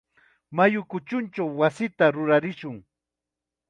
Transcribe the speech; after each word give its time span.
Mayu 0.55 0.81
kuchunchaw 0.91 1.51
wasita 1.59 2.05
rurarishun. 2.15 2.77